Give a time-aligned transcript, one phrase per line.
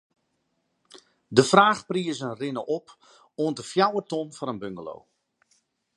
[1.27, 2.87] De fraachprizen rinne op
[3.41, 5.01] oant de fjouwer ton foar in bungalow.